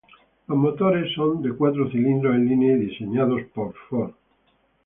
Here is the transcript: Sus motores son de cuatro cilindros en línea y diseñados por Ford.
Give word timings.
Sus 0.47 0.55
motores 0.55 1.13
son 1.13 1.43
de 1.43 1.53
cuatro 1.53 1.87
cilindros 1.91 2.33
en 2.33 2.47
línea 2.49 2.73
y 2.75 2.87
diseñados 2.87 3.39
por 3.53 3.75
Ford. 3.87 4.13